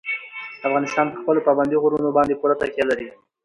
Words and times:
افغانستان 0.67 1.05
په 1.11 1.17
خپلو 1.21 1.39
پابندي 1.47 1.77
غرونو 1.83 2.15
باندې 2.17 2.39
پوره 2.39 2.55
تکیه 2.61 2.85
لري. 2.89 3.07